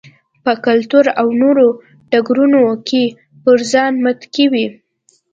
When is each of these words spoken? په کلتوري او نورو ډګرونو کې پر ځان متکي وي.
په 0.43 0.51
کلتوري 0.65 1.11
او 1.21 1.27
نورو 1.41 1.67
ډګرونو 2.11 2.61
کې 2.87 3.03
پر 3.43 3.57
ځان 3.71 3.93
متکي 4.03 4.45
وي. 4.51 4.67